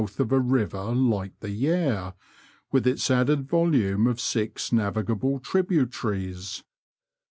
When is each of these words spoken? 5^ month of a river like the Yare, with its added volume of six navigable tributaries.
5^ 0.01 0.03
month 0.03 0.19
of 0.19 0.31
a 0.31 0.39
river 0.39 0.83
like 0.95 1.39
the 1.41 1.51
Yare, 1.51 2.15
with 2.71 2.87
its 2.87 3.11
added 3.11 3.47
volume 3.47 4.07
of 4.07 4.19
six 4.19 4.71
navigable 4.71 5.39
tributaries. 5.39 6.63